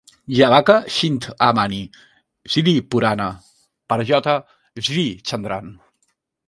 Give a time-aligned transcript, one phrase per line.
[0.35, 1.81] "Jeevaka Chinthamani",
[2.53, 3.29] "Sripurana"
[3.87, 4.43] per J.
[4.81, 5.75] Srichandran.